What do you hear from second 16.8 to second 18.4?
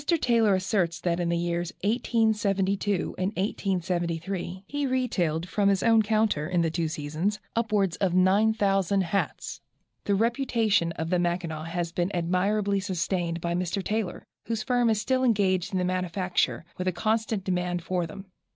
a constant demand for them.